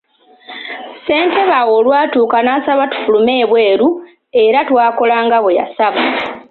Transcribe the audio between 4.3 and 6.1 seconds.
era twakola nga bwe yasaba.